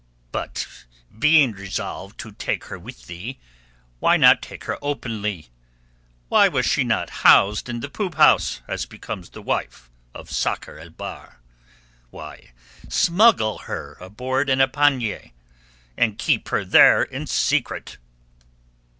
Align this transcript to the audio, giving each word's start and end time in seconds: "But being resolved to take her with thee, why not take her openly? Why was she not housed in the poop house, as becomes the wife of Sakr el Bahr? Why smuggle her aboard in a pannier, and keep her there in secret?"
"But 0.31 0.65
being 1.19 1.51
resolved 1.51 2.19
to 2.21 2.31
take 2.31 2.63
her 2.63 2.79
with 2.79 3.05
thee, 3.05 3.37
why 3.99 4.17
not 4.17 4.41
take 4.41 4.63
her 4.63 4.79
openly? 4.81 5.49
Why 6.27 6.47
was 6.47 6.65
she 6.65 6.83
not 6.83 7.11
housed 7.21 7.69
in 7.69 7.81
the 7.81 7.87
poop 7.87 8.15
house, 8.15 8.61
as 8.67 8.87
becomes 8.87 9.29
the 9.29 9.43
wife 9.43 9.91
of 10.15 10.31
Sakr 10.31 10.79
el 10.79 10.89
Bahr? 10.89 11.39
Why 12.09 12.51
smuggle 12.89 13.59
her 13.69 13.95
aboard 14.01 14.49
in 14.49 14.59
a 14.59 14.67
pannier, 14.67 15.29
and 15.95 16.17
keep 16.17 16.49
her 16.49 16.65
there 16.65 17.03
in 17.03 17.27
secret?" 17.27 17.97